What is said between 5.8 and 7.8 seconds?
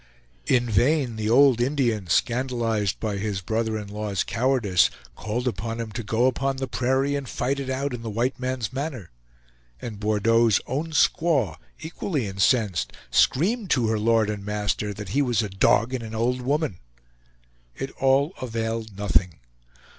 to go upon the prairie and fight it